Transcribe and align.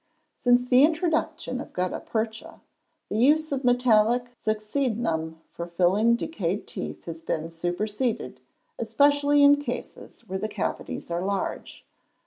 Since 0.35 0.65
the 0.67 0.83
introduction 0.83 1.61
of 1.61 1.73
gutta 1.73 1.99
percha, 1.99 2.59
the 3.07 3.17
use 3.19 3.51
of 3.51 3.63
metallic 3.63 4.33
succedaneum 4.43 5.35
for 5.51 5.67
filling 5.67 6.15
decayed 6.15 6.65
teeth 6.65 7.05
has 7.05 7.21
been 7.21 7.51
superseded, 7.51 8.39
especially 8.79 9.43
in 9.43 9.57
cases 9.61 10.21
where 10.27 10.39
the 10.39 10.49
cavities 10.49 11.11
are 11.11 11.21
large. 11.23 11.85